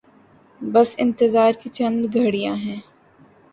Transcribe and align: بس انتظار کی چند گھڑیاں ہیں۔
بس 0.61 0.95
انتظار 0.99 1.51
کی 1.61 1.69
چند 1.69 2.05
گھڑیاں 2.15 2.55
ہیں۔ 2.55 2.79